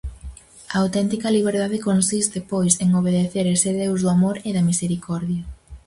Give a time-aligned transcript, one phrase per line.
[0.73, 5.43] A auténtica liberdade consiste, pois, en obedecer ese Deus do amor e da misericordia.